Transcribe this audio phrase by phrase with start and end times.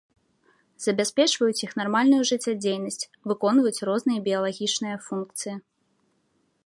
[0.85, 5.55] Забяспечваюць іх нармальную жыццядзейнасць, выконваюць розныя біялагічныя функцыі.